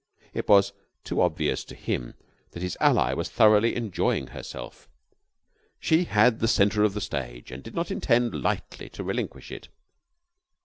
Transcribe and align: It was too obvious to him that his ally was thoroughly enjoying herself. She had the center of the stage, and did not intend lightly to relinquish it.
It 0.33 0.49
was 0.49 0.73
too 1.03 1.21
obvious 1.21 1.63
to 1.65 1.75
him 1.75 2.15
that 2.53 2.63
his 2.63 2.75
ally 2.81 3.13
was 3.13 3.29
thoroughly 3.29 3.75
enjoying 3.75 4.25
herself. 4.29 4.89
She 5.79 6.05
had 6.05 6.39
the 6.39 6.47
center 6.47 6.83
of 6.83 6.95
the 6.95 6.99
stage, 7.01 7.51
and 7.51 7.61
did 7.61 7.75
not 7.75 7.91
intend 7.91 8.33
lightly 8.41 8.89
to 8.89 9.03
relinquish 9.03 9.51
it. 9.51 9.67